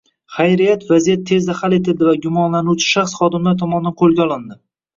Hayriyat 0.35 0.85
vaziyat 0.91 1.27
tezda 1.31 1.57
hal 1.59 1.75
etildi 1.77 2.09
va 2.09 2.15
gumonlanuvchi 2.25 2.89
shaxs 2.97 3.17
xodimlar 3.21 3.63
tomonidan 3.63 3.99
qoʻlga 4.03 4.29
olindi. 4.31 4.63